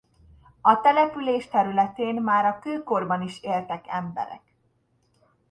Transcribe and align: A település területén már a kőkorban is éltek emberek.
A 0.61 0.81
település 0.81 1.47
területén 1.47 2.15
már 2.21 2.45
a 2.45 2.59
kőkorban 2.59 3.21
is 3.21 3.43
éltek 3.43 3.85
emberek. 3.87 4.41